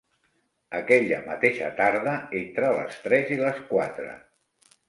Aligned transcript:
Aquella 0.77 1.19
mateixa 1.27 1.69
tarda, 1.81 2.15
entre 2.41 2.73
les 2.79 2.99
tres 3.11 3.33
i 3.37 3.39
les 3.45 3.61
quatre 3.73 4.09